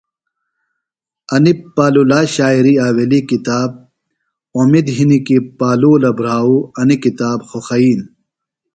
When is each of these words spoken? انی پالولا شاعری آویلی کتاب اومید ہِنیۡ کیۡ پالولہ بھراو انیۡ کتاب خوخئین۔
انی 1.33 1.53
پالولا 1.75 2.19
شاعری 2.35 2.73
آویلی 2.87 3.19
کتاب 3.29 3.69
اومید 4.57 4.87
ہِنیۡ 4.97 5.23
کیۡ 5.25 5.43
پالولہ 5.59 6.11
بھراو 6.17 6.55
انیۡ 6.79 7.01
کتاب 7.03 7.37
خوخئین۔ 7.49 8.01